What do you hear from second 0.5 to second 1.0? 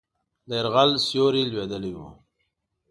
یرغل